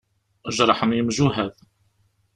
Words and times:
Jerḥen 0.55 0.91
yemjuhad. 0.97 1.55